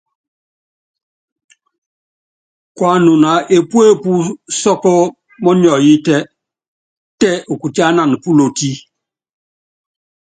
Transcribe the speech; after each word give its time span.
Kuanuna 2.77 3.31
epuepú 3.55 4.11
sɔ́kɔ́ 4.59 4.97
mɔniɔyítɛ, 5.43 6.17
tɛ 7.19 7.29
ukutiánan 7.53 8.11
púloti. 8.21 8.71